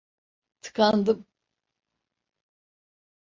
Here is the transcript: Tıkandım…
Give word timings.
Tıkandım… 0.61 1.25